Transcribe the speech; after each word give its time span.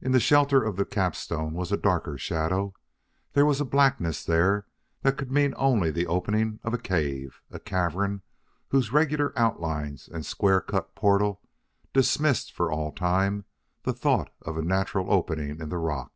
In 0.00 0.12
the 0.12 0.20
shelter 0.20 0.62
of 0.62 0.76
the 0.76 0.84
capstone 0.84 1.52
was 1.52 1.72
a 1.72 1.76
darker 1.76 2.16
shadow; 2.16 2.74
there 3.32 3.44
was 3.44 3.60
a 3.60 3.64
blackness 3.64 4.24
there 4.24 4.66
that 5.02 5.18
could 5.18 5.32
mean 5.32 5.52
only 5.56 5.90
the 5.90 6.06
opening 6.06 6.60
of 6.62 6.72
a 6.72 6.78
cave 6.78 7.42
a 7.50 7.58
cavern, 7.58 8.22
whose 8.68 8.92
regular 8.92 9.36
outlines 9.36 10.06
and 10.06 10.24
square 10.24 10.60
cut 10.60 10.94
portal 10.94 11.40
dismissed 11.92 12.52
for 12.52 12.70
all 12.70 12.92
time 12.92 13.46
the 13.82 13.92
thought 13.92 14.32
of 14.42 14.56
a 14.56 14.62
natural 14.62 15.10
opening 15.12 15.60
in 15.60 15.70
the 15.70 15.78
rock. 15.78 16.12